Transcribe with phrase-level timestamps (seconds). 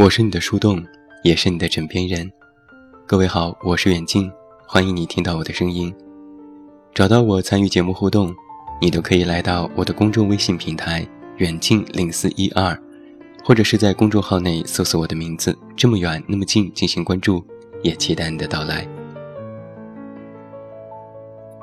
[0.00, 0.82] 我是你的树洞，
[1.22, 2.32] 也是你的枕边人。
[3.06, 4.32] 各位好，我是远近，
[4.66, 5.94] 欢迎你听到我的声音。
[6.94, 8.34] 找到我参与节目互动，
[8.80, 12.74] 你都可以来到我的公众微信平台远近零四一二，
[13.44, 17.44] 或者是在公众号内搜索我的名字这么远那么近进行关注，
[17.82, 18.88] 也期待你的到来。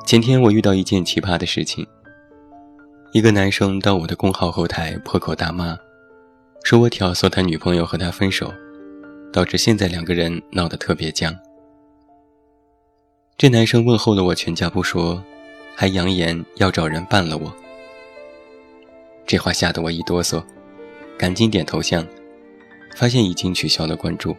[0.05, 1.84] 前天我遇到一件奇葩的事情，
[3.13, 5.76] 一个男生到我的公号后台破口大骂。
[6.67, 8.53] 说我挑唆他女朋友和他分手，
[9.31, 11.34] 导致现在两个人闹得特别僵。
[13.38, 15.23] 这男生问候了我全家不说，
[15.77, 17.55] 还扬言要找人办了我。
[19.26, 20.43] 这话吓得我一哆嗦，
[21.18, 22.05] 赶紧点头像，
[22.98, 24.35] 发现已经取消了关注。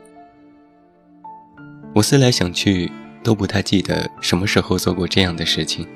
[1.94, 2.92] 我思来想去
[3.22, 5.88] 都不太记得什么时候做过这样的事情，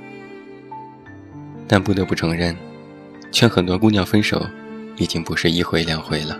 [1.68, 2.56] 但不得不承认，
[3.30, 4.42] 劝很多姑娘分手。
[4.96, 6.38] 已经不是一回两回了。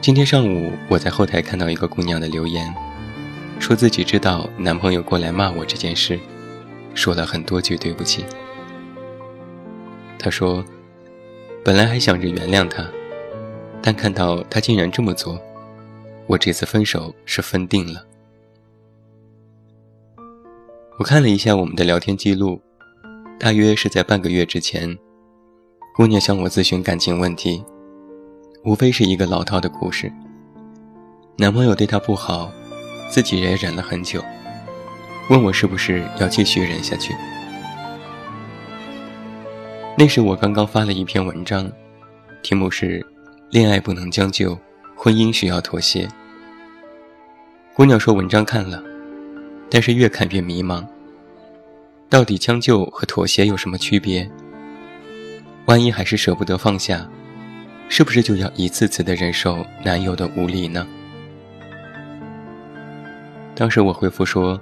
[0.00, 2.74] 今天上午，我在后台看到一个姑娘的留言，
[3.58, 6.20] 说自己知道男朋友过来骂我这件事，
[6.94, 8.24] 说了很多句对不起。
[10.18, 10.64] 她说，
[11.64, 12.86] 本来还想着原谅他，
[13.82, 15.40] 但看到他竟然这么做，
[16.26, 18.04] 我这次分手是分定了。
[20.98, 22.60] 我看了一下我们的聊天记录，
[23.38, 24.96] 大约是在半个月之前。
[25.96, 27.64] 姑娘向我咨询感情问题，
[28.64, 30.12] 无非是一个老套的故事。
[31.36, 32.50] 男朋友对她不好，
[33.08, 34.20] 自己也忍了很久，
[35.30, 37.14] 问我是不是要继续忍下去。
[39.96, 41.70] 那时我刚刚发了一篇文章，
[42.42, 43.06] 题目是
[43.50, 44.58] “恋爱不能将就，
[44.96, 46.08] 婚姻需要妥协”。
[47.72, 48.82] 姑娘说文章看了，
[49.70, 50.84] 但是越看越迷茫，
[52.08, 54.28] 到底将就和妥协有什么区别？
[55.66, 57.08] 万一还是舍不得放下，
[57.88, 60.86] 是不是就要一次次的忍受男友的无理呢？
[63.54, 64.60] 当时我回复说：“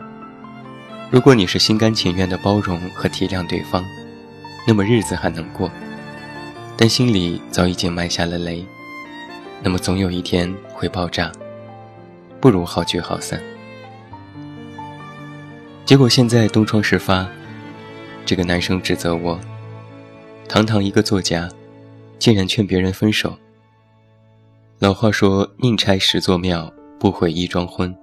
[1.10, 3.84] 如果你是心甘情愿的包容和体谅对方，
[4.66, 5.68] 那么日子还能过；
[6.76, 8.64] 但心里早已经埋下了雷，
[9.60, 11.32] 那么总有一天会爆炸，
[12.40, 13.42] 不如好聚好散。”
[15.84, 17.26] 结果现在东窗事发，
[18.24, 19.40] 这个男生指责我。
[20.52, 21.48] 堂堂一个作家，
[22.18, 23.34] 竟然劝别人分手。
[24.80, 26.70] 老话说“宁拆十座庙，
[27.00, 27.96] 不毁一桩婚”，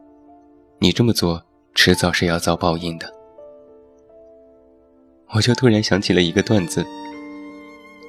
[0.82, 1.46] 你这么做，
[1.76, 3.08] 迟早是要遭报应的。
[5.28, 6.84] 我就突然想起了一个段子：“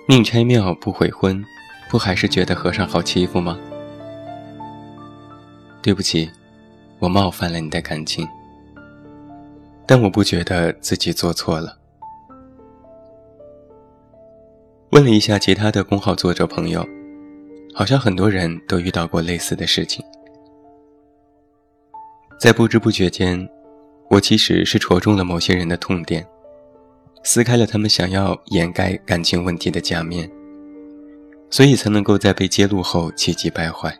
[0.09, 1.45] 宁拆庙不悔婚，
[1.91, 3.59] 不还是觉得和尚好欺负吗？”
[5.83, 6.31] 对不起，
[6.99, 8.27] 我冒犯了你的感情，
[9.87, 11.80] 但我不觉得自己做错了。
[14.91, 16.85] 问了一下其他的公号作者朋友，
[17.73, 20.05] 好像很多人都遇到过类似的事情。
[22.41, 23.49] 在不知不觉间，
[24.09, 26.27] 我其实是戳中了某些人的痛点，
[27.23, 30.29] 撕开了他们想要掩盖感情问题的假面，
[31.51, 33.97] 所以才能够在被揭露后气急败坏。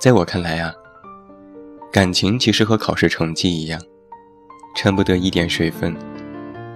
[0.00, 0.74] 在我看来啊，
[1.92, 3.80] 感情其实和考试成绩一样，
[4.74, 5.94] 掺不得一点水分，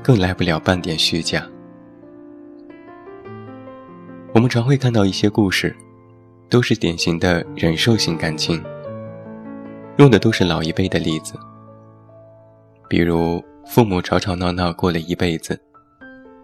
[0.01, 1.45] 更来不了半点虚假。
[4.34, 5.72] 我们常会看到一些故事，
[6.50, 8.61] 都是典型的忍受型感情，
[9.97, 11.34] 用的都是老一辈的例子，
[12.89, 15.56] 比如父母吵吵闹闹过了一辈子，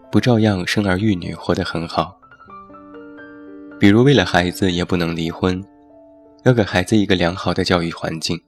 [0.09, 2.17] 不照样生儿育女活得很好；
[3.81, 5.61] 比如为了孩子也不能离婚，
[6.45, 8.39] 要给孩子一个良好的教育环境；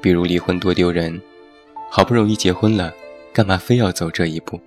[0.00, 1.20] 比如离婚多丢人，
[1.90, 2.90] 好不容易结婚了，
[3.34, 4.58] 干嘛非要走这一步？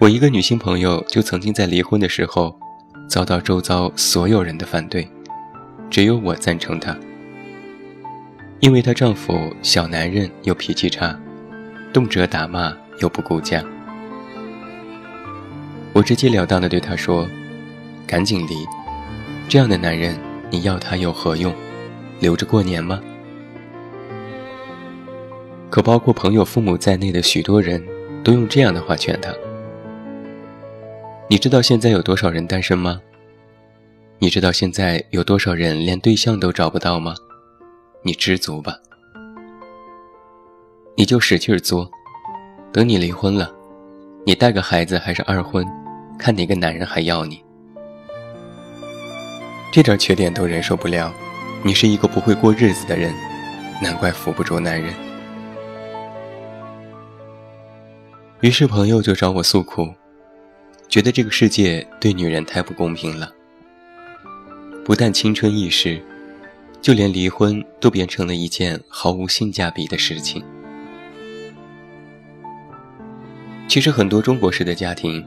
[0.00, 2.58] 我一个女性朋友就曾经在离婚的时候，
[3.06, 5.06] 遭到周遭所有人的反对，
[5.90, 6.96] 只有我赞成她，
[8.60, 11.14] 因为她丈夫小男人又脾气差，
[11.92, 13.62] 动辄打骂又不顾家。
[15.92, 17.28] 我直截了当的对她说
[18.08, 18.66] ：“赶紧离，
[19.50, 20.18] 这样的男人
[20.50, 21.54] 你要他有何用？
[22.20, 22.98] 留着过年吗？”
[25.68, 27.86] 可包括朋友、父母在内的许多人
[28.24, 29.30] 都用这样的话劝她。
[31.30, 33.00] 你知道现在有多少人单身吗？
[34.18, 37.14] 你知道现在有多少人连对象都找不到吗？
[38.02, 38.74] 你知足吧，
[40.96, 41.88] 你就使劲作，
[42.72, 43.48] 等你离婚了，
[44.26, 45.64] 你带个孩子还是二婚，
[46.18, 47.40] 看哪个男人还要你。
[49.70, 51.14] 这点缺点都忍受不了，
[51.62, 53.14] 你是一个不会过日子的人，
[53.80, 54.92] 难怪扶不住男人。
[58.40, 59.86] 于是朋友就找我诉苦。
[60.90, 63.32] 觉得这个世界对女人太不公平了。
[64.84, 66.02] 不但青春易逝，
[66.82, 70.42] 就连离婚都变成了一件毫无性价比的事情。
[73.68, 75.24] 其实，很多中国式的家庭，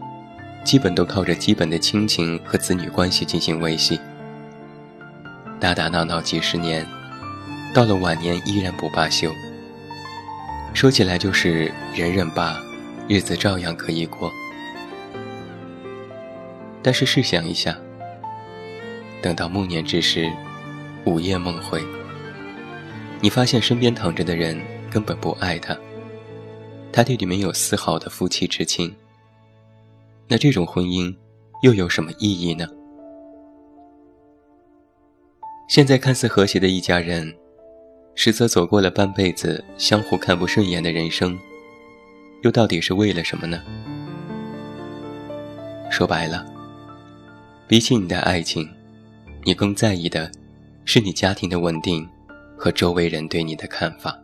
[0.65, 3.97] 基本都靠着基本的亲情和子女关系进行维系，
[5.61, 6.85] 打打闹闹几十年，
[7.73, 9.31] 到了晚年依然不罢休。
[10.73, 12.61] 说起来就是忍忍吧，
[13.07, 14.29] 日子照样可以过。
[16.83, 17.77] 但是试想一下，
[19.21, 20.29] 等到暮年之时，
[21.05, 21.81] 午夜梦回，
[23.21, 24.59] 你发现身边躺着的人
[24.91, 25.75] 根本不爱他。
[26.91, 28.93] 他对你没有丝毫的夫妻之情，
[30.27, 31.15] 那这种婚姻
[31.63, 32.67] 又有什么意义呢？
[35.69, 37.33] 现在看似和谐的一家人，
[38.13, 41.39] 实则走过了半辈子相互看不顺眼的人生，
[42.43, 43.63] 又到底是为了什么呢？
[45.89, 46.45] 说白了，
[47.67, 48.69] 比起你的爱情，
[49.45, 50.29] 你更在意的
[50.85, 52.07] 是你家庭的稳定
[52.57, 54.19] 和周围人对你的看法。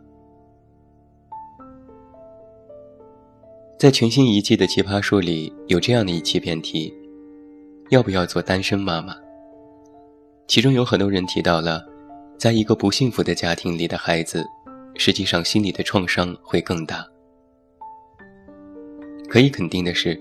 [3.78, 6.94] 在全新一季的《奇葩说》里，有这样的一期辩题：
[7.88, 9.16] 要不要做单身妈妈？
[10.46, 11.82] 其中有很多人提到了，
[12.38, 14.44] 在一个不幸福的家庭里的孩子，
[14.96, 17.06] 实际上心里的创伤会更大。
[19.30, 20.20] 可以肯定的是，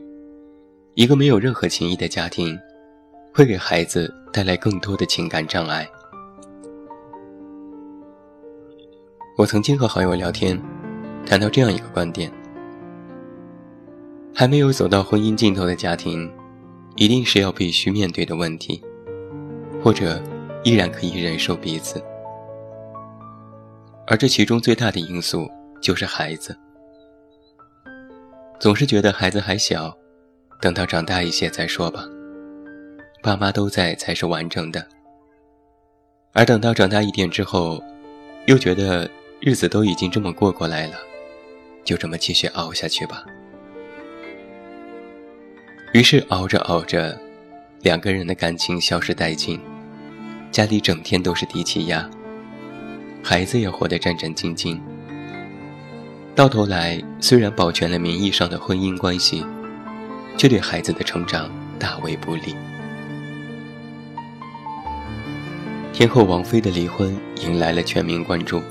[0.93, 2.57] 一个没有任何情谊的家庭，
[3.39, 5.89] 会给孩子带来更多的情感障碍。
[9.37, 10.61] 我曾经和好友聊天，
[11.25, 12.29] 谈到这样一个观点。
[14.35, 16.29] 还没有走到婚姻尽头的家庭，
[16.97, 18.83] 一定是要必须面对的问题，
[19.81, 20.21] 或者
[20.65, 22.03] 依然可以忍受彼此。
[24.05, 25.49] 而这其中最大的因素
[25.81, 26.53] 就是孩子，
[28.59, 29.97] 总是觉得孩子还小，
[30.59, 32.03] 等到长大一些再说吧，
[33.21, 34.85] 爸妈都在才是完整的。
[36.33, 37.83] 而等到长大一点之后，
[38.45, 39.09] 又觉得
[39.41, 40.93] 日子都已经这么过过来了，
[41.83, 43.25] 就这么继续熬下去吧。
[45.91, 47.19] 于是熬着熬着，
[47.81, 49.59] 两个人的感情消失殆尽，
[50.51, 52.07] 家里整天都是低气压，
[53.23, 54.79] 孩子也活得战战兢兢。
[56.35, 59.43] 到头来，虽然保全了名义上的婚姻关系，
[60.37, 61.49] 却对孩子的成长
[61.79, 62.55] 大为不利。
[65.99, 68.61] 天后王菲的离婚迎来了全民关注，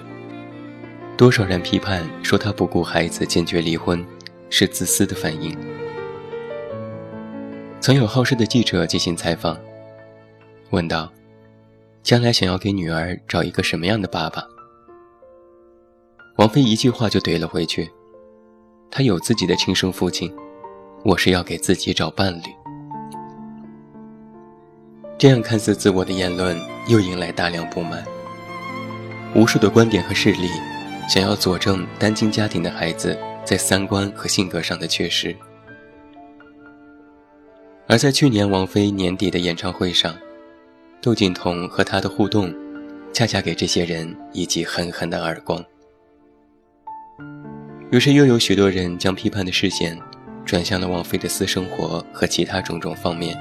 [1.15, 4.03] 多少人批判说她不顾孩子坚决离婚，
[4.49, 5.55] 是自私的反应。
[7.81, 9.59] 曾有好事的记者进行采访，
[10.71, 11.13] 问道
[12.03, 14.43] ：“将来想要给女儿找一个什么样的爸爸？”
[16.39, 17.91] 王菲一句话就怼了回去
[18.91, 20.35] ：“她有自己的亲生父亲，
[21.05, 22.45] 我是要给自己找伴侣。”
[25.19, 26.57] 这样看似自我的言论
[26.87, 28.05] 又引来大量不满，
[29.35, 30.49] 无数的观点和势力
[31.09, 35.35] 想要佐证单亲家庭的孩子在三观和性格上的缺失。
[37.89, 40.15] 而在去年王菲年底的演唱会上，
[41.03, 42.55] 窦靖童和她的互动，
[43.13, 45.65] 恰恰给这些人一记狠狠的耳光。
[47.91, 49.99] 于是又有许多人将批判的视线
[50.45, 53.37] 转向了王菲的私生活和其他种种方面。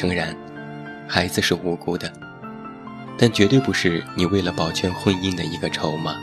[0.00, 0.34] 诚然，
[1.06, 2.10] 孩子是无辜的，
[3.18, 6.16] 但绝对不是你为了保全婚姻的一个筹码。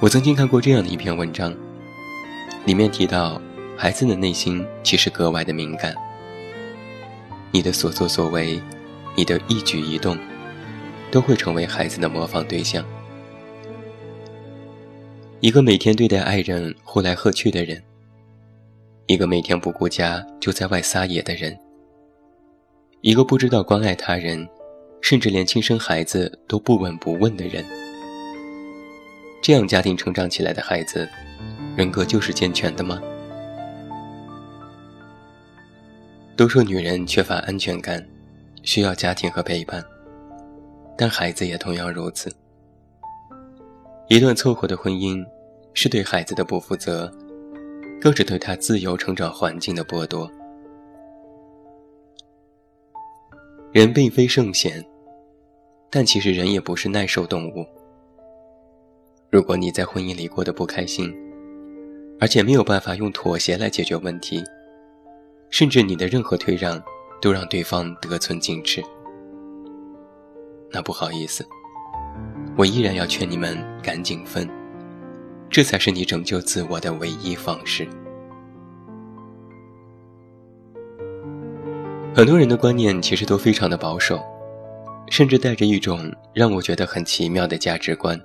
[0.00, 1.56] 我曾经看过这样的一篇文章。
[2.66, 3.40] 里面提到，
[3.74, 5.94] 孩子的内心其实格外的敏感。
[7.52, 8.60] 你的所作所为，
[9.16, 10.18] 你的一举一动，
[11.10, 12.84] 都会成为孩子的模仿对象。
[15.40, 17.82] 一个每天对待爱人呼来喝去的人，
[19.08, 21.56] 一个每天不顾家就在外撒野的人，
[23.02, 24.48] 一个不知道关爱他人，
[25.00, 27.64] 甚至连亲生孩子都不闻不问的人，
[29.40, 31.08] 这样家庭成长起来的孩子。
[31.76, 33.00] 人格就是健全的吗？
[36.34, 38.04] 都说女人缺乏安全感，
[38.64, 39.84] 需要家庭和陪伴，
[40.98, 42.34] 但孩子也同样如此。
[44.08, 45.24] 一段凑合的婚姻，
[45.74, 47.12] 是对孩子的不负责，
[48.00, 50.30] 更是对他自由成长环境的剥夺。
[53.72, 54.84] 人并非圣贤，
[55.90, 57.66] 但其实人也不是耐受动物。
[59.30, 61.14] 如果你在婚姻里过得不开心，
[62.18, 64.42] 而且没有办法用妥协来解决问题，
[65.50, 66.82] 甚至你的任何退让
[67.20, 68.82] 都让对方得寸进尺。
[70.70, 71.46] 那不好意思，
[72.56, 74.48] 我依然要劝你们赶紧分，
[75.48, 77.86] 这才是你拯救自我的唯一方式。
[82.14, 84.22] 很多人的观念其实都非常的保守，
[85.10, 88.18] 甚至带着一种让我觉得很奇妙的价值观。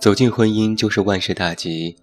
[0.00, 1.94] 走进婚姻就是万事大吉，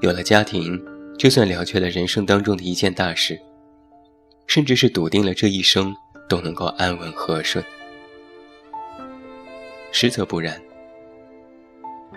[0.00, 0.80] 有了家庭，
[1.18, 3.40] 就算了却了人生当中的一件大事，
[4.46, 5.94] 甚至是笃定了这一生
[6.28, 7.64] 都能够安稳和顺。
[9.90, 10.60] 实则不然，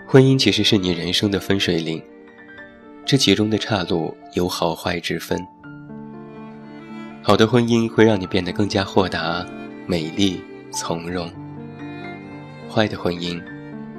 [0.06, 2.00] 婚姻其实是你人生的分水岭，
[3.04, 5.44] 这其中的岔路有好坏之分。
[7.22, 9.44] 好的婚姻会让你变得更加豁达、
[9.86, 11.26] 美丽、从容；
[12.70, 13.42] 坏的婚姻，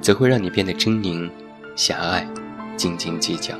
[0.00, 1.28] 则会让你变得狰狞、
[1.74, 2.26] 狭隘、
[2.76, 3.54] 斤斤计较。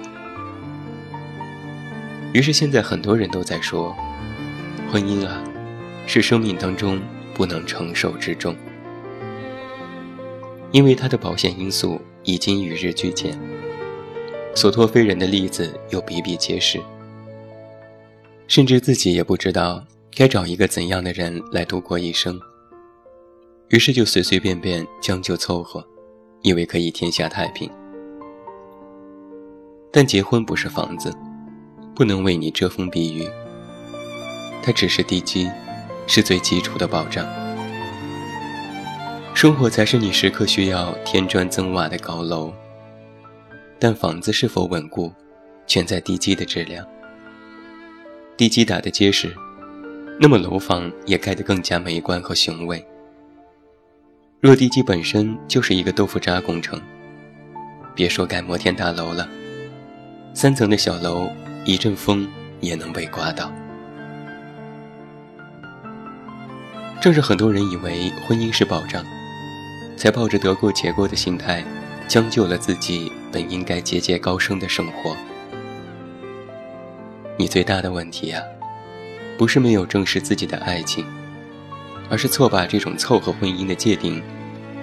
[2.32, 3.94] 于是现在很多人都在说，
[4.90, 5.42] 婚姻啊，
[6.06, 7.00] 是生命当中
[7.34, 8.54] 不能承受之重，
[10.70, 13.38] 因为它的保险因素已经与日俱减，
[14.54, 16.78] 所托非人的例子又比比皆是。
[18.48, 19.82] 甚至自己也不知道
[20.14, 22.38] 该找一个怎样的人来度过一生，
[23.68, 25.86] 于是就随随便便将就凑合，
[26.42, 27.70] 以为可以天下太平。
[29.92, 31.14] 但结婚不是房子，
[31.94, 33.26] 不能为你遮风避雨，
[34.62, 35.48] 它只是地基，
[36.08, 37.24] 是最基础的保障。
[39.36, 42.50] 生活才是你时刻需要添砖增瓦的高楼，
[43.78, 45.12] 但房子是否稳固，
[45.66, 46.82] 全在地基的质量。
[48.34, 49.36] 地基打得结实，
[50.18, 52.82] 那么楼房也盖得更加美观和雄伟。
[54.40, 56.80] 若地基本身就是一个豆腐渣工程，
[57.94, 59.28] 别说盖摩天大楼了，
[60.32, 61.30] 三层的小楼
[61.66, 62.26] 一阵风
[62.62, 63.52] 也能被刮倒。
[67.02, 69.04] 正是很多人以为婚姻是保障，
[69.96, 71.64] 才抱着得过且过的心态，
[72.06, 75.16] 将就了自己本应该节节高升的生活。
[77.38, 78.42] 你最大的问题呀，
[79.36, 81.04] 不是没有正视自己的爱情，
[82.08, 84.22] 而是错把这种凑合婚姻的界定，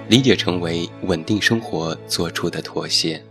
[0.07, 3.23] 理解成为稳定生活做出的妥协。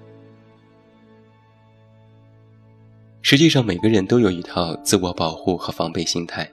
[3.20, 6.50] 实际上，每个人都有一套自我保护和防备心态。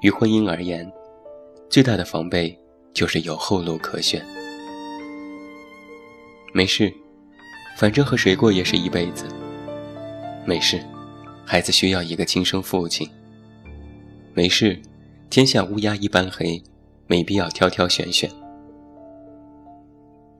[0.00, 0.90] 于婚姻而言，
[1.68, 2.58] 最大的防备
[2.96, 4.24] 就是有后路可选。
[6.54, 6.90] 没事，
[7.76, 9.26] 反正和谁过也是一辈子。
[10.46, 10.82] 没事。
[11.44, 13.08] 孩子需要一个亲生父亲。
[14.32, 14.80] 没事，
[15.28, 16.60] 天下乌鸦一般黑，
[17.06, 18.28] 没必要挑挑选选。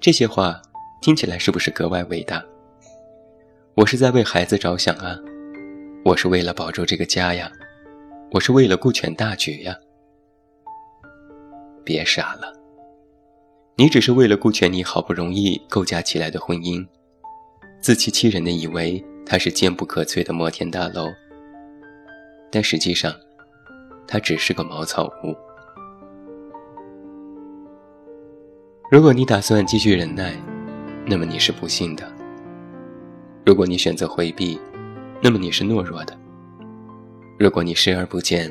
[0.00, 0.60] 这些话
[1.02, 2.42] 听起来是不是格外伟大？
[3.74, 5.16] 我是在为孩子着想啊，
[6.06, 7.52] 我是为了保住这个家呀，
[8.32, 9.76] 我是为了顾全大局呀。
[11.86, 12.52] 别傻了，
[13.76, 16.86] 你只是为了顾全你好不容易构架起来的婚姻，
[17.80, 19.02] 自欺欺人的以为。
[19.28, 21.08] 它是坚不可摧的摩天大楼，
[22.48, 23.12] 但实际上，
[24.06, 25.34] 它只是个茅草屋。
[28.88, 30.32] 如果你打算继续忍耐，
[31.04, 32.04] 那么你是不幸的；
[33.44, 34.56] 如果你选择回避，
[35.20, 36.14] 那么你是懦弱的；
[37.36, 38.48] 如果你视而不见，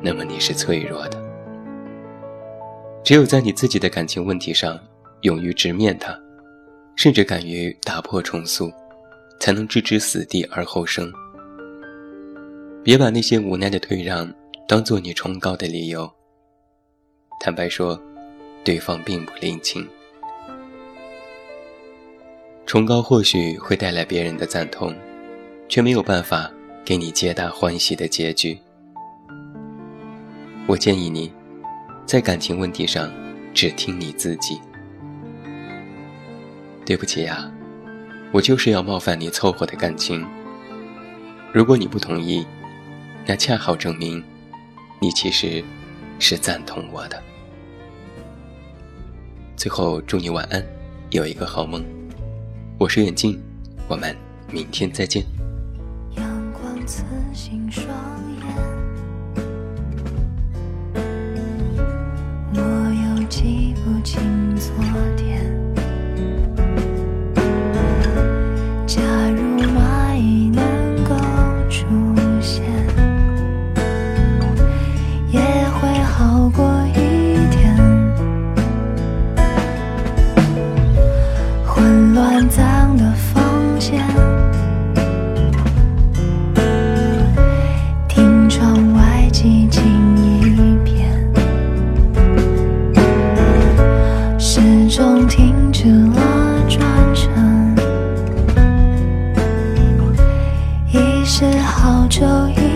[0.00, 1.17] 那么你是脆弱的。
[3.04, 4.78] 只有在你自己的感情问题上
[5.22, 6.18] 勇于直面它，
[6.96, 8.70] 甚至敢于打破重塑。
[9.40, 11.12] 才能置之死地而后生。
[12.82, 14.28] 别把那些无奈的退让
[14.66, 16.10] 当做你崇高的理由。
[17.40, 18.00] 坦白说，
[18.64, 19.86] 对方并不领情。
[22.66, 24.94] 崇高或许会带来别人的赞同，
[25.68, 26.50] 却没有办法
[26.84, 28.58] 给你皆大欢喜的结局。
[30.66, 31.32] 我建议你，
[32.08, 33.12] 在感情问题上
[33.52, 34.58] 只听你自己。
[36.86, 37.52] 对不起呀。
[38.32, 40.26] 我就是要冒犯你凑合的感情。
[41.52, 42.46] 如果你不同意，
[43.26, 44.24] 那恰好证明，
[45.00, 45.62] 你其实
[46.18, 47.22] 是赞同我的。
[49.54, 50.64] 最后祝你晚安，
[51.10, 51.84] 有一个好梦。
[52.78, 53.38] 我是远近，
[53.86, 54.16] 我们
[54.50, 55.22] 明天再见。
[56.16, 57.86] 阳光刺心双
[58.34, 58.37] 眼，
[102.28, 102.67] よ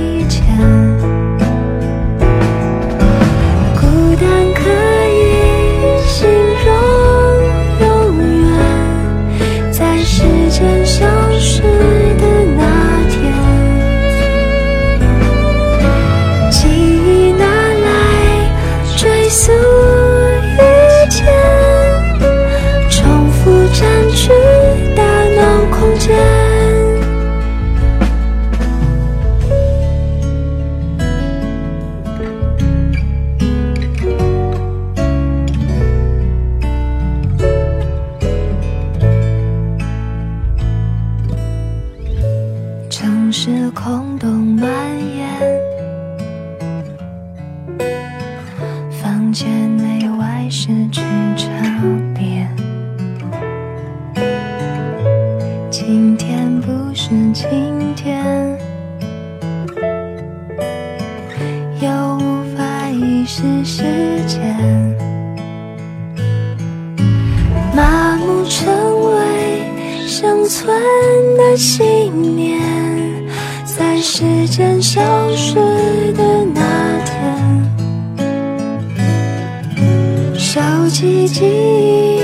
[71.56, 72.61] 信念，
[73.64, 75.00] 在时间消
[75.35, 75.54] 失
[76.12, 76.61] 的那
[77.04, 77.12] 天。
[80.37, 82.21] 收集记忆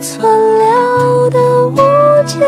[0.00, 0.22] 存
[0.58, 1.76] 留的物
[2.26, 2.40] 件，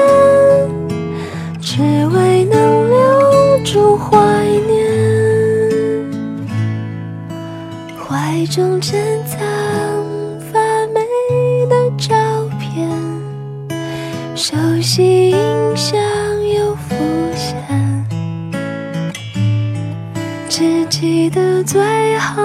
[1.61, 4.17] 只为能留住怀
[4.69, 4.75] 念。
[7.99, 9.14] 怀中珍
[14.37, 15.97] 熟悉印象
[16.49, 16.95] 又浮
[17.37, 18.05] 现，
[20.49, 22.43] 只记得最后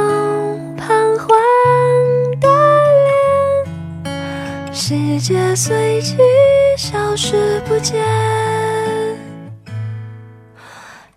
[0.78, 1.28] 彷徨
[2.39, 2.47] 的
[4.04, 4.71] 脸。
[4.71, 6.15] 世界随即
[6.78, 8.06] 消失不见，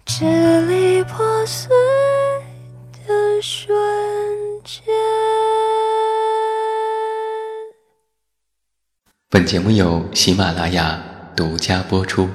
[0.07, 0.25] 支
[0.69, 1.71] 离破碎
[9.33, 11.03] 本节目由喜马拉雅
[11.35, 12.29] 独家播出。